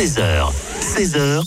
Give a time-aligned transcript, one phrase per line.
[0.00, 1.44] 16h, 16h, 100%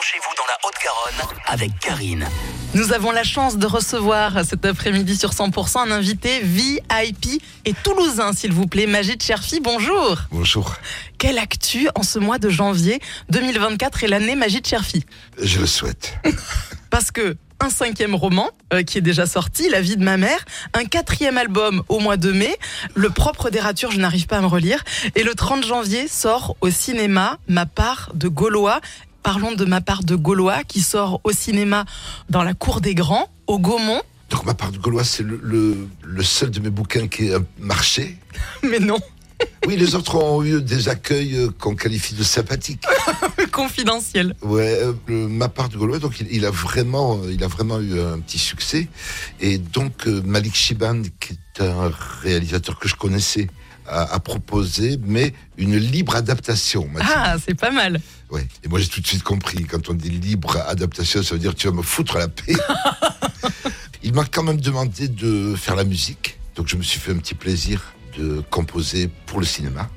[0.00, 2.26] chez vous dans la Haute-Garonne avec Karine.
[2.72, 8.32] Nous avons la chance de recevoir cet après-midi sur 100% un invité VIP et toulousain,
[8.32, 9.60] s'il vous plaît, Magid Cherfi.
[9.60, 10.16] Bonjour.
[10.30, 10.76] Bonjour.
[11.18, 15.04] Quelle actu en ce mois de janvier 2024 et l'année Magid Cherfi?
[15.38, 16.14] Je le souhaite.
[16.88, 20.44] Parce que un cinquième roman euh, qui est déjà sorti, La vie de ma mère,
[20.74, 22.56] un quatrième album au mois de mai,
[22.94, 24.82] Le propre des ratures, je n'arrive pas à me relire,
[25.14, 28.80] et le 30 janvier sort au cinéma Ma part de Gaulois.
[29.22, 31.84] Parlons de Ma part de Gaulois qui sort au cinéma
[32.30, 34.00] dans la cour des grands, au Gaumont.
[34.30, 37.38] Donc ma part de Gaulois, c'est le, le- le seul de mes bouquins qui a
[37.58, 38.16] marché.
[38.62, 38.98] Mais non,
[39.66, 42.84] Oui, les autres ont eu des accueils euh, qu'on qualifie de sympathiques.
[43.52, 44.34] confidentiel.
[44.42, 47.80] Ouais, euh, ma part de Gaulois, donc il, il a vraiment, euh, il a vraiment
[47.80, 48.88] eu un petit succès.
[49.40, 53.48] Et donc euh, Malik Shiban, qui est un réalisateur que je connaissais,
[53.86, 56.88] a, a proposé, mais une libre adaptation.
[57.00, 58.00] Ah, c'est pas mal.
[58.30, 58.46] Ouais.
[58.64, 59.64] Et moi j'ai tout de suite compris.
[59.64, 62.54] Quand on dit libre adaptation, ça veut dire tu vas me foutre la paix.
[64.02, 67.16] Il m'a quand même demandé de faire la musique, donc je me suis fait un
[67.16, 67.82] petit plaisir
[68.16, 69.88] de composer pour le cinéma.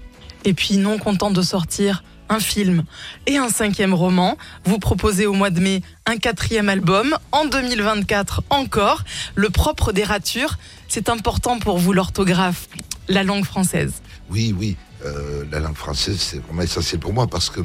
[0.44, 2.84] Et puis, non content de sortir un film
[3.28, 7.16] et un cinquième roman, vous proposez au mois de mai un quatrième album.
[7.32, 9.04] En 2024 encore,
[9.36, 10.58] Le propre des ratures.
[10.88, 12.68] C'est important pour vous l'orthographe,
[13.08, 13.94] la langue française.
[14.30, 17.62] Oui, oui, euh, la langue française c'est vraiment essentiel pour moi parce que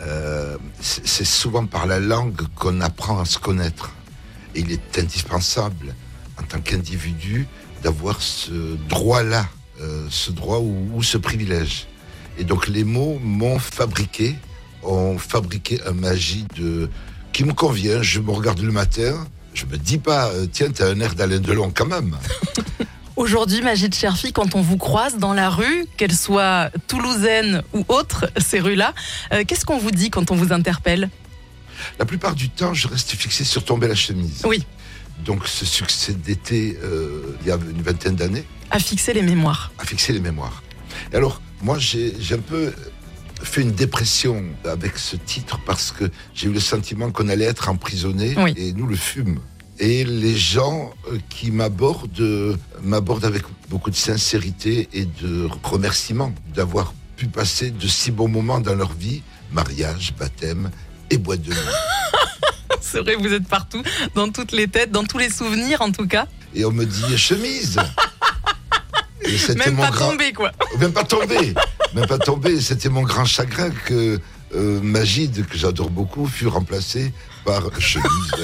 [0.00, 3.92] euh, c'est souvent par la langue qu'on apprend à se connaître.
[4.54, 5.94] Et il est indispensable
[6.40, 7.46] en tant qu'individu
[7.82, 9.46] d'avoir ce droit-là,
[9.80, 11.86] euh, ce droit ou ce privilège.
[12.38, 14.34] Et donc les mots m'ont fabriqué,
[14.82, 16.88] ont fabriqué un magie de
[17.32, 18.02] qui me convient.
[18.02, 21.40] Je me regarde le matin, je me dis pas, euh, tiens, t'as un air d'Alain
[21.40, 22.16] Delon quand même.
[23.16, 28.30] Aujourd'hui, Magid Cherfi, quand on vous croise dans la rue, qu'elle soit toulousaine ou autre,
[28.36, 28.92] ces rues-là,
[29.32, 31.08] euh, qu'est-ce qu'on vous dit quand on vous interpelle?
[31.98, 34.42] La plupart du temps, je reste fixé sur tomber la chemise.
[34.46, 34.66] Oui.
[35.24, 39.72] Donc ce succès d'été, euh, il y a une vingtaine d'années, À fixer les mémoires.
[39.78, 40.62] a fixé les mémoires.
[41.12, 42.72] Et alors, moi, j'ai un peu
[43.42, 47.68] fait une dépression avec ce titre parce que j'ai eu le sentiment qu'on allait être
[47.68, 48.54] emprisonné Oui.
[48.56, 49.40] et nous le fûmes.
[49.78, 56.32] Et les gens euh, qui m'abordent euh, m'abordent avec beaucoup de sincérité et de remerciement
[56.54, 60.70] d'avoir pu passer de si bons moments dans leur vie, mariage, baptême
[61.10, 61.58] et boîte de nuit.
[62.80, 63.82] C'est vrai, vous êtes partout,
[64.14, 66.26] dans toutes les têtes, dans tous les souvenirs en tout cas.
[66.54, 67.78] et on me dit chemise.
[69.56, 70.52] Même pas grand- tombé, quoi.
[70.78, 71.54] Même pas tombé.
[71.94, 72.60] Même pas tombé.
[72.60, 74.20] C'était mon grand chagrin que
[74.54, 77.12] euh, Magid, que j'adore beaucoup, fut remplacé
[77.44, 78.06] par chemise.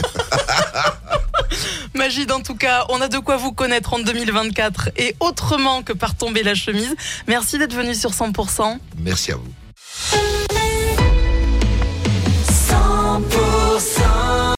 [1.95, 5.93] Magid, en tout cas, on a de quoi vous connaître en 2024 et autrement que
[5.93, 6.95] par tomber la chemise.
[7.29, 8.79] Merci d'être venu sur 100%.
[8.99, 9.53] Merci à vous.